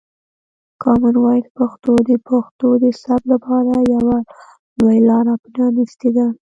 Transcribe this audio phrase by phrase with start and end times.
[0.81, 4.17] کامن وایس پښتو د پښتو د ثبت لپاره یوه
[4.79, 6.25] نوې لاره پرانیستې ده.